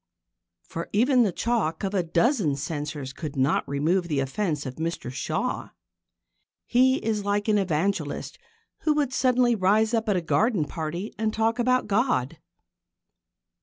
[0.63, 5.11] For even the chalk of a dozen censors could not remove the offence of Mr
[5.13, 5.69] Shaw.
[6.65, 8.39] He is like an evangelist
[8.79, 12.39] who would suddenly rise up at a garden party and talk about God.